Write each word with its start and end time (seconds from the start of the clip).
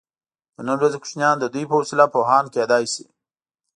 د 0.55 0.57
نن 0.67 0.75
ورځې 0.79 0.97
کوچنیان 1.01 1.35
د 1.39 1.45
دوی 1.53 1.65
په 1.69 1.75
وسیله 1.79 2.05
پوهان 2.13 2.45
کیدای 2.53 2.83
شي. 2.93 3.05